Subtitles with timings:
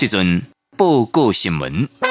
[0.00, 0.40] 这阵
[0.78, 2.09] 报告新闻。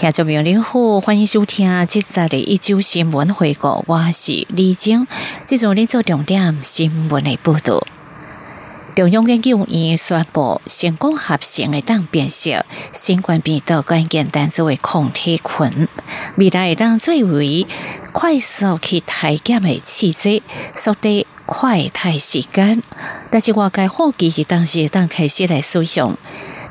[0.00, 5.08] 听众朋友您好，欢迎收听这次的一周新闻回顾，我是李晶。
[5.44, 7.84] 这种您做重点新闻的报道。
[8.94, 15.88] 中央研究院宣布，成功合成的当变色新冠病毒关键单词为抗体群，
[16.36, 17.66] 未来会当最为
[18.12, 20.44] 快速去体检的器质，
[20.76, 22.80] 缩短快太时间。
[23.32, 26.16] 但是外界好奇是当时当开始来使用。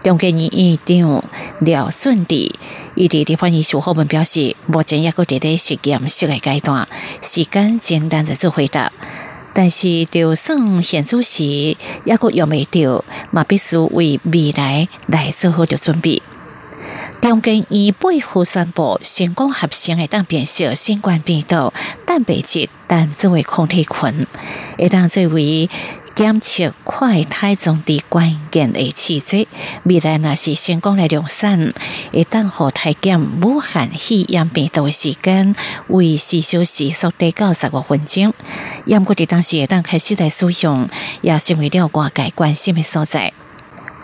[0.08, 1.22] 中研院院长
[1.60, 2.50] 廖俊娣
[2.96, 6.88] 伊伫伫翻译术后文表示，目前也阁伫咧实验室的阶段，
[7.22, 8.90] 时间简单在做回答，
[9.54, 11.44] 但是就算现主时
[12.06, 16.22] 也阁用未着，嘛必须为未来来做好着准备。
[17.20, 21.74] 中研院背后宣布，成功合成的当变色新冠病毒
[22.06, 24.26] 蛋白质单作为抗体群，
[24.78, 25.70] 会当作为。
[26.18, 29.48] 检测快胎中的关键的器质，
[29.84, 31.72] 未来若是成功来量产，
[32.12, 35.56] 会当和体检武汉肺炎病毒时间
[35.90, 38.34] 为四小时缩短到十五分钟。
[38.86, 40.90] 验过的当时会当开始来使用，
[41.22, 43.32] 也成为了外界关心的所在。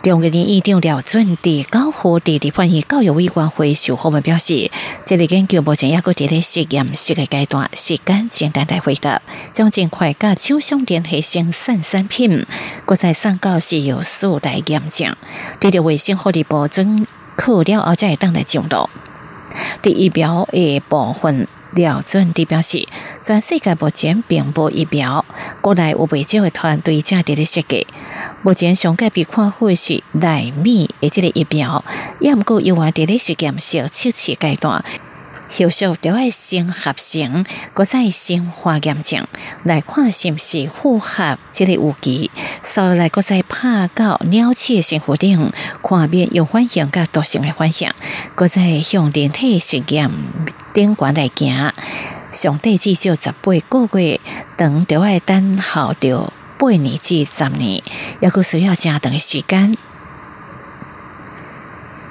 [0.03, 4.69] 中国人院长廖准伫高和地地翻译教育委员会授后们表示，
[5.05, 9.21] 这个研究目前也搁伫咧实验室的阶段，时间简单来回答，
[9.53, 12.45] 将尽快甲厂商联系生产产品，
[12.83, 15.15] 国在上告是有数来验证，
[15.61, 18.89] 这个卫生福利部准可了后才会当来上路。
[19.81, 21.47] 第一表的部分。
[21.75, 22.87] 廖准地表示，
[23.21, 25.25] 全世界目前并无疫苗，
[25.61, 27.87] 国内有不少的团队正伫咧设计。
[28.41, 31.83] 目前上界被看好是纳米的这个疫苗，
[32.19, 34.83] 也毋过又话伫咧实验小测试阶段。
[35.49, 37.45] 后续就要先合成，
[37.75, 39.23] 搁再先化验证，
[39.63, 42.31] 来看是毋是符合这个有机。
[42.63, 45.51] 所以来搁再拍到鸟鼠的生活顶，
[45.83, 47.91] 看边有反应甲毒性的反应，
[48.33, 50.09] 搁再向人体实验
[50.73, 51.71] 顶端来行。
[52.31, 54.19] 上帝至少十八个月，
[54.57, 57.83] 等就要等候着八年至十年，
[58.19, 59.77] 也阁需要正长的时间。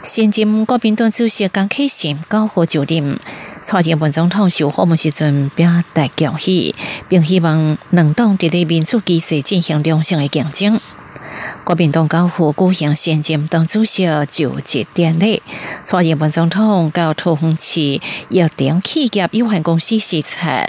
[0.04, 3.18] 现今国民党主席江启臣高呼就任，
[3.62, 6.74] 蔡英文总统受访时阵表达恭喜，
[7.08, 10.80] 并希望两党伫咧民主机制进行良性的竞争。
[11.64, 15.40] 国民党高呼举行现今党主席就职典礼，
[15.84, 18.00] 蔡英文总统到桃园市
[18.30, 20.66] 药鼎企业有限公司视察。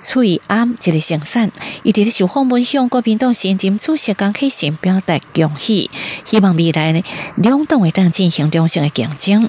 [0.00, 1.50] 翠安一个生产，
[1.82, 5.90] 伊伫咧受访问向国民党新任主席江启臣表达恭喜，
[6.24, 7.02] 希望未来呢
[7.36, 9.48] 两党会当进行良性的竞争。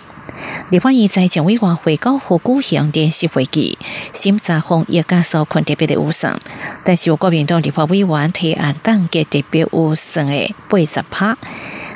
[0.69, 3.78] 立法院财政委员会高呼举行联席会议，
[4.13, 6.40] 审查方也加受困特别的预算，
[6.84, 11.38] 但是国民党立法委员提案当给特别预算的八十趴，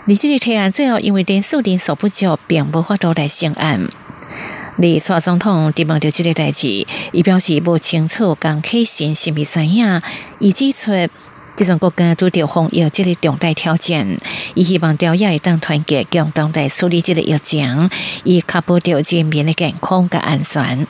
[0.08, 3.88] 而这个提案最后因为人数人数不足，并无法度来成案。
[4.78, 10.02] 李蔡总统提问到这个代志，伊表示不清楚刚开始是咪知影，
[10.40, 10.92] 伊指出，
[11.60, 14.18] 即种国家拄着防疫即个重大挑战，
[14.54, 17.90] 伊希望调也会当团结共同来处理即个疫情，
[18.24, 20.88] 以确保着人民的健康甲安全。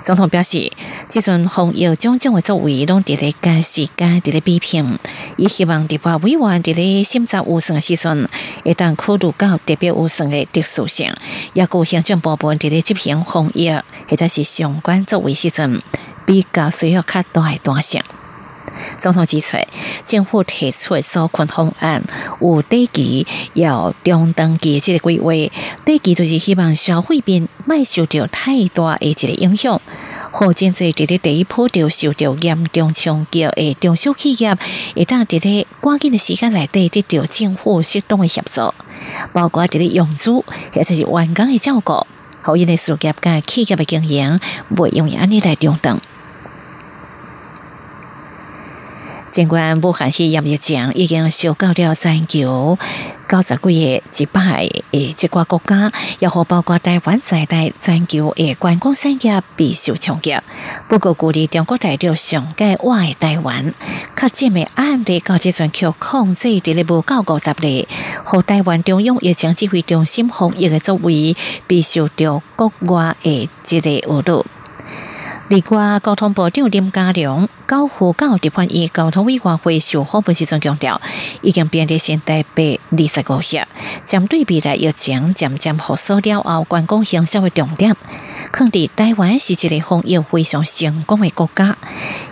[0.00, 0.70] 总统表示，
[1.08, 4.96] 即阵防疫种种的作为，拢伫咧加时间伫咧比拼。
[5.36, 8.28] 伊希望立法委员伫咧审查预算的时阵，
[8.64, 11.12] 会当考虑到特别预算的特殊性，
[11.54, 13.68] 也有行政部门伫咧执行防疫
[14.08, 15.82] 或者是相关作为时阵，
[16.24, 18.00] 比较需要较大的弹性。
[18.98, 19.56] 总统指出，
[20.04, 22.02] 政府提出的纾困方案
[22.40, 25.32] 有短期、有中长期这个规划。
[25.84, 29.80] 短期就是希望消费面卖受到太大的一个影响，
[30.32, 34.56] 好经济伫咧第一波就受到严重冲击的中小企业，
[34.94, 38.72] 会当伫咧赶紧的时间内底得到政府适当的协助，
[39.32, 42.06] 包括伫咧用租或者是员工的照顾，
[42.42, 44.40] 好因诶事业甲企业的经营，
[44.74, 46.00] 袂容易安尼来中等。
[49.30, 52.78] 尽管武汉肺炎疫情已经烧到了全球
[53.28, 60.34] 九十几个一百诶一个国家，也好包括台湾在内，全球诶观光产业备受冲击。
[60.88, 63.74] 不过，鼓励中国大陆上届外台湾，
[64.16, 67.86] 确诊的案例到即阵却控制伫咧无到五十例，
[68.24, 71.36] 和台湾中央疫情指挥中心防疫的作为，
[71.66, 74.44] 必须着国外诶一个误导。
[75.48, 81.00] 另外，交通部长林佳良交付到地方以交通委员会授课本时阵强调，
[81.40, 83.66] 已经变得现代百二十个月，
[84.04, 87.96] 将对未来疫情渐渐复苏了后，观光营销的重点，
[88.52, 91.74] 肯定台湾是一个防疫非常成功的国家，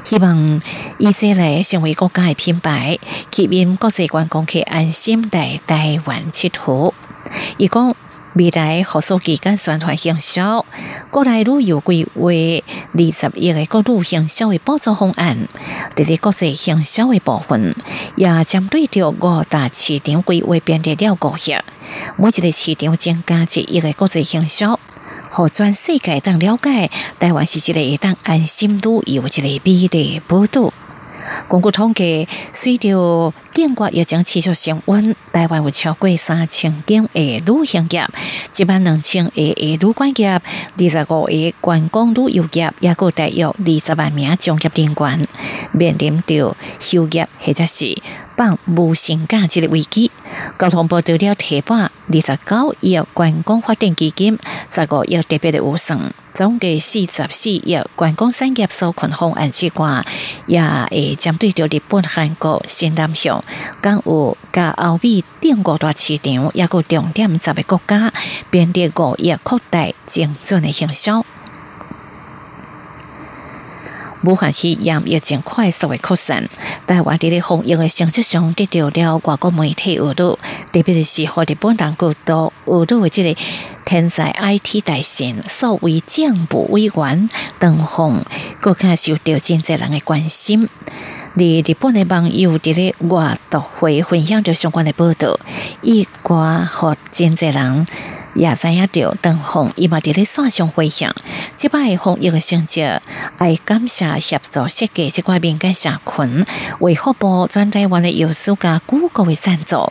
[0.05, 0.61] 希望
[0.99, 2.99] 以色列成为国家的品牌，
[3.33, 6.93] 吸引国际观光客安心在台湾佚佗。
[7.57, 7.97] 伊讲。
[8.37, 10.67] 未来复苏期间宣传营销，
[11.11, 15.49] 国内旅游规划二十亿个国旅营销的补助方案，
[15.95, 17.75] 伫咧国际营销的部分，
[18.15, 21.65] 也针对着五大市场规划变得了高些。
[22.19, 24.79] 每一个市场增加一亿个国际营销，
[25.31, 30.71] 和全世界当了解台湾是一个当安心旅游一个美的宝岛。
[31.49, 38.09] 根据统计，随着建国疫情持续升温，台湾有超过三千间的旅行业，
[38.57, 40.41] 一万两千个的旅馆业，二
[40.91, 43.55] 十五个观光旅游业，也有大约二
[43.85, 45.29] 十万名从业人员
[45.73, 47.29] 面临着休业。
[47.41, 47.97] 或者是
[48.37, 50.11] 放无薪假这个危机。
[50.59, 54.39] 交通部除了提拨二十九亿观光发展基金，
[54.71, 56.13] 十个亿特别的预算。
[56.35, 60.05] 总计四十四亿观光产业受困方案之外，
[60.47, 60.61] 也
[60.91, 63.43] 会针对着日本、韩国、新南向、
[63.81, 68.13] 港澳、加欧美等五大市场，也个重点十个国家，
[68.51, 71.25] 变得五亿扩大精准的营销。
[74.25, 76.49] 武汉肺炎疫情快速的扩散，
[76.87, 80.39] 台湾伫咧防疫的成绩上得到了外国媒体报道，
[80.73, 83.41] 特别是和日本当局都报道的这个
[83.85, 87.29] 天才 IT 大神，所谓将部委员
[87.59, 88.21] 邓红，
[88.61, 90.67] 更加受到真济人的关心。
[91.37, 95.39] 而日本的网友伫咧外读会分享着相关的报道，
[95.83, 97.87] 伊寡和真济人。
[98.37, 101.15] 也知影着邓红伊嘛伫咧线上回想，
[101.57, 102.83] 即摆红一个成绩，
[103.39, 106.45] 爱感谢协助设计即块民间社群，
[106.81, 109.91] 为发布全台湾的优秀加古国的赞助。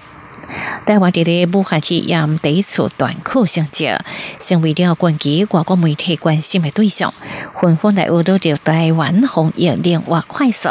[0.86, 3.89] 台湾伫咧武汉肺炎第一次短裤成绩，
[4.39, 7.12] 成为了国际外国媒体关心的对象，
[7.59, 10.69] 纷纷来报道着台湾防疫连外快速，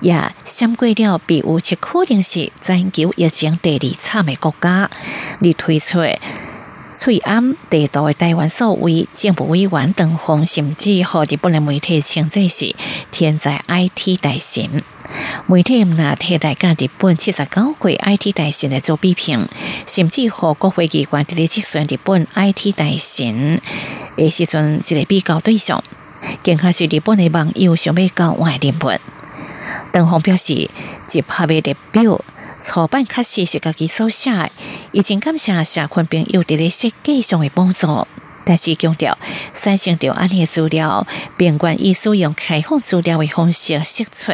[0.00, 4.88] 也闪过了比乌克可能是全球疫情第二惨的国家，
[5.42, 5.98] 而推出。
[6.98, 12.74] 翠安地道的台湾所为政府委员邓红，甚至和日本的媒体称这是
[13.12, 14.82] 天才 IT 大神。
[15.46, 19.46] 媒体那替大家日本七十九岁 IT 大神来做比评，
[19.86, 23.60] 甚至和国会机关伫咧计算日本 IT 大神
[24.16, 25.80] 诶时阵一个比较对象，
[26.42, 29.00] 更加是日本的网友想要搞外联本。
[29.92, 30.68] 邓红表示，
[31.06, 32.20] 接合的代表。
[32.60, 34.50] 初版确实是家己所写，
[34.90, 38.06] 已经感谢社群朋友伫咧设计上的帮助，
[38.44, 39.16] 但是强调
[39.52, 44.32] 三星着安尼资料，并愿意使用开放资料的方式释出，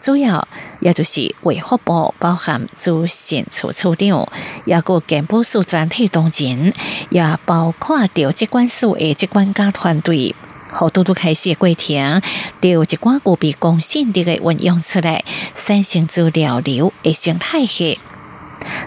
[0.00, 0.48] 主要
[0.80, 4.26] 也就是为发布包含资讯处处长，
[4.64, 6.72] 也个健保署专体同仁，
[7.10, 10.34] 也包括着机关署的机关家团队。
[10.70, 12.20] 好多都开始过程，
[12.60, 17.98] 都有一寡具备公信力的运用出来，产生资料流的生态系。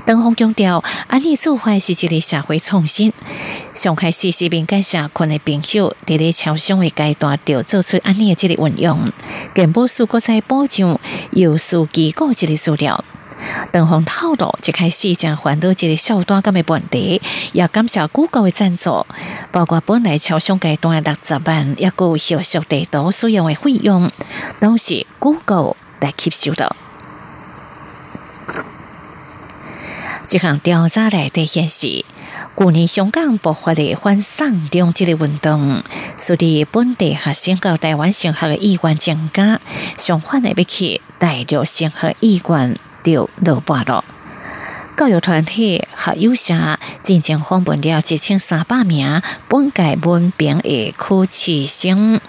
[0.05, 3.13] 邓红强调，安尼做法是一个社会创新。
[3.73, 9.11] 上开始是民间社群的朋友，伫咧超商的阶段就做出安尼的这个运用，
[9.55, 10.99] 更不数国在保障
[11.31, 13.03] 有数据库这个资料。
[13.71, 17.21] 邓红透露，一开始将换到一个小单咁的问题，
[17.53, 19.05] 也感谢谷歌的赞助，
[19.51, 24.09] 包括本来超商阶段六十万，一个小小地图使用的费用，
[24.59, 26.75] 都是谷歌来吸收的。
[30.25, 32.05] 这项调查来的显示，
[32.55, 35.81] 去年香港爆发的反送中这个运动，
[36.19, 39.59] 使得本地学生到台湾升学的意愿增加，
[39.97, 42.77] 相反的比起大陆升学意愿。
[43.03, 44.03] 就落败了。
[44.97, 46.53] 教育团体学友社
[47.03, 52.19] 真正访问了一千三百名本届文凭的考试生，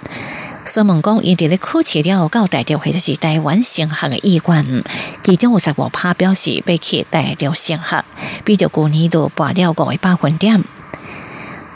[0.65, 4.85] 所问讲，因伫咧考试了到大陆或者是台湾升学的意愿，
[5.25, 8.05] 其中有十五趴表示要去大陆升学，
[8.45, 10.63] 比着去年度拔了五个百分点。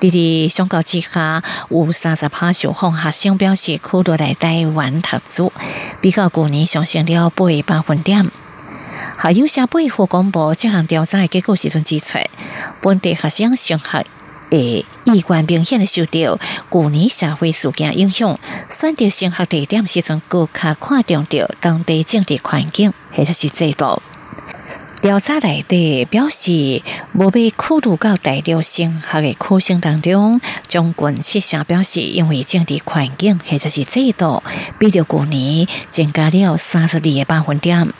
[0.00, 5.52] 伫伫相较之下，有三十趴受访学生表示考到来台湾读书，
[6.00, 8.30] 比较去年上升了八个百分点。
[9.25, 12.19] 还有社会和公布这项调查的结果时阵指出，
[12.83, 14.04] 本地学生升学。
[14.50, 16.38] 诶，意愿明显的受到
[16.71, 18.38] 去年社会事件影响，
[18.69, 24.02] 选择升学地点时阵，更加看重着当地政治环境或者是制度。
[25.00, 26.83] 调查内底表示，
[27.14, 30.38] 无被考虑到大陆升学的考生当中，
[30.69, 34.43] 将近七成表示因为政治环境或者是制度，
[34.78, 37.90] 比着去年增加了三十二个百分点。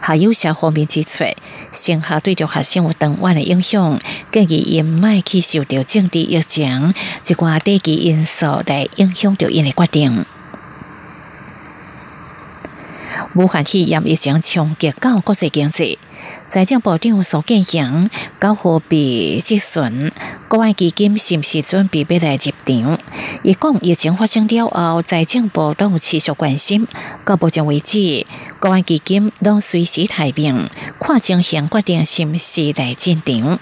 [0.00, 1.24] 还有些方面指出，
[1.72, 4.00] 升学对着学生有长远的影响，
[4.32, 6.94] 建议因卖去受到政治疫情
[7.26, 10.24] 一寡低级因素来影响着因的决定。
[13.34, 15.98] 武汉肺炎疫情冲击到国际经济。
[16.48, 18.08] 财政部长苏建祥
[18.40, 20.10] 到货币积存，
[20.48, 22.98] 国外基金是毋是准备要来入场？
[23.42, 26.88] 伊讲疫情发生了后，财政部都持续关心。
[27.24, 28.26] 到目前为止，
[28.60, 33.60] 国安基金都随时待命，看情形决定是毋是来进场。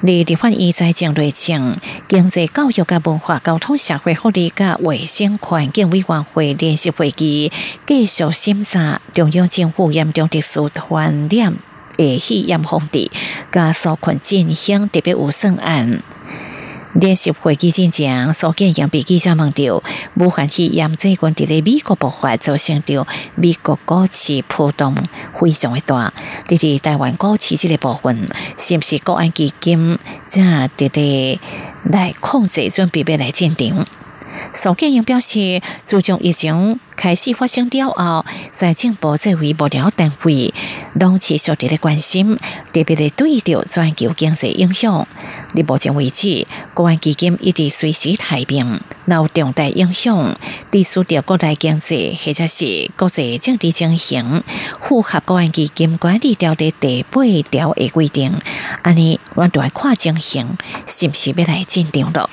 [0.00, 1.76] 立法院财政内政、
[2.08, 7.52] 经济、教育、甲文化、交通、社会福利、甲卫生环境委员会联席会议
[7.86, 11.54] 继续审查中央政府严重特殊传染
[11.96, 13.10] 的肺炎防治，
[13.52, 16.02] 甲受困进行特别预算案。
[16.98, 19.82] 联席会议进前，苏建阳被记者问到，
[20.14, 24.96] 武汉肺炎最近伫咧美国爆发，造成着美国股市波动
[25.38, 26.14] 非常的大。
[26.48, 28.26] 伫咧台湾股市这个部分，
[28.56, 29.98] 是不是国安基金
[30.30, 30.42] 正
[30.78, 31.38] 伫咧
[31.84, 33.84] 来控制，准备要来进场？
[34.52, 40.52] 苏建英表示，自从疫情开始发生了后，财政部作为幕僚单位，
[40.94, 42.36] 拢持续伫咧关心，
[42.72, 45.06] 特别的对着全球经济影响。
[45.54, 50.38] 到目前为止，国安基金一直随时待命，有重大影响，
[50.70, 54.42] 隶属着国内经济或者是国际政治情形，
[54.80, 58.40] 符合国安基金管理条例第八条的规定。
[58.82, 62.30] 安尼，我都来看情形，是不是要来进场了？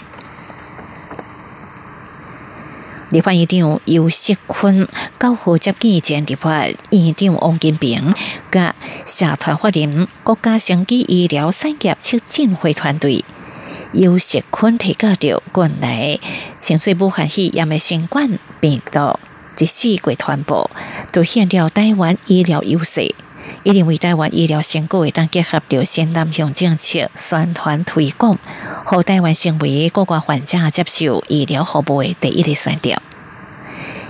[3.13, 4.87] 立法院长尤锡坤
[5.19, 8.15] 高呼接见前立法院长王金平，
[8.51, 8.73] 甲
[9.05, 13.23] 社团法人国家升级医疗产业促进会团队。
[13.91, 16.19] 尤锡坤提到着近来
[16.57, 19.19] 清水武汉肺炎的新冠病毒
[19.59, 20.71] 一四季传播，
[21.11, 23.13] 凸显了台湾医疗优势。
[23.61, 28.39] 伊认为台湾医疗成果会当结合着先南向政策宣传推广，
[28.83, 33.01] 和台湾成为各国患者接受医疗服务的第一个选择。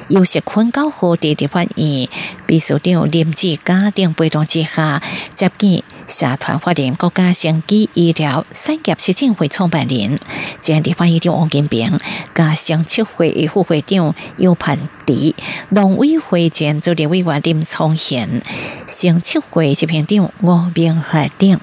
[0.10, 2.10] 有些困高和地的发院
[2.46, 5.02] 秘书长林志嘉等陪同之下，
[5.34, 10.20] 接见社团法人国家升级医疗产业协进会创办人，
[10.60, 12.00] 前地方院长王金平，
[12.36, 15.36] 加上七会副会长尤盼迪，
[15.70, 18.42] 农委会前助理委员林聪贤，
[18.86, 21.58] 省七会执行长吴明海等。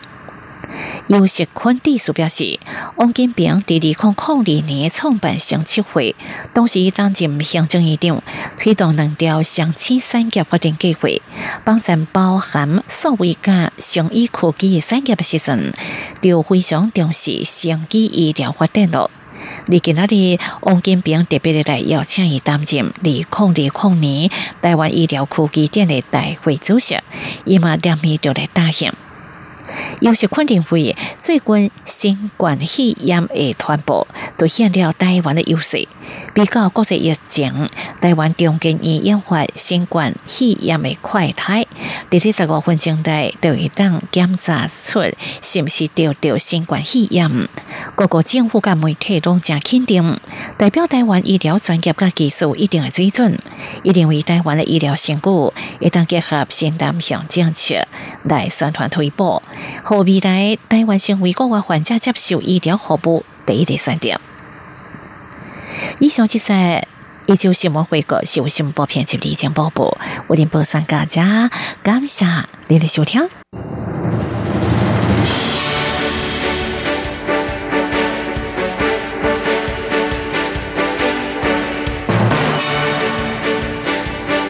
[1.09, 2.59] 尤锡坤地书表示，
[2.97, 3.95] 王金平在二零
[4.45, 6.15] 零二年创办乡七会，
[6.53, 8.23] 当时担任行政院长，
[8.59, 11.09] 推动两条乡企产业发展计划，
[11.65, 15.73] 帮助包含数位加商医科技产业的时阵，
[16.21, 19.11] 就非常重视生技医疗发展咯。
[19.67, 24.31] 而今仔日，王金平特别的来邀请伊担任二零二零年
[24.63, 26.97] 台湾医疗科技展的大会主席，
[27.45, 28.93] 伊嘛连面就来答应。
[30.01, 34.07] 有些肯定会最近新冠肺炎的传播，
[34.39, 35.87] 凸显了台湾的优势。
[36.33, 37.69] 比较国际疫情，
[38.01, 41.67] 台湾中间已引发新冠肺炎的快态，
[42.09, 45.01] 第七十五分钟内就会当检查出
[45.43, 47.49] 是不是得到新冠肺炎。
[47.97, 50.19] 各个政府甲媒体拢正肯定，
[50.57, 53.37] 代表台湾医疗专业甲技术一定的水准，
[53.83, 57.87] 一定为台湾的医疗成果，一旦结合新南向政策
[58.25, 59.43] 来宣传推广，
[59.83, 64.21] 和未来台湾成为国外患者接受医疗服务第一个选择。
[65.99, 66.53] 以上就是
[67.27, 71.51] 一九新闻回顾新闻新闻报片及立江播报，我连播上大家
[71.83, 72.25] 感谢
[72.69, 73.29] 您的收听。